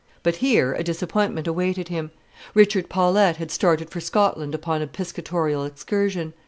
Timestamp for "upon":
4.55-4.81